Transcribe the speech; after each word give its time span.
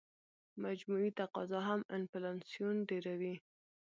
مجموعي 0.63 1.09
تقاضا 1.19 1.59
هم 1.69 1.81
انفلاسیون 1.97 2.75
ډېروي. 2.89 3.35